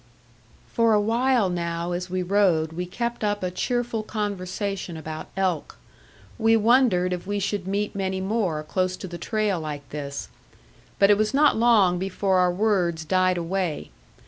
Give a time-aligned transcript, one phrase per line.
[0.73, 5.77] For a while now as we rode we kept up a cheerful conversation about elk.
[6.39, 10.27] We wondered if we should meet many more close to the trail like this;
[10.97, 13.91] but it was not long before our words died away.